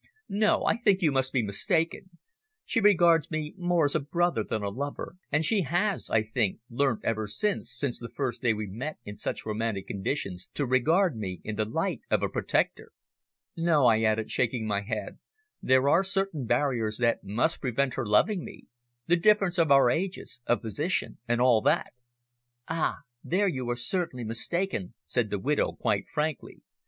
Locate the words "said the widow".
25.05-25.73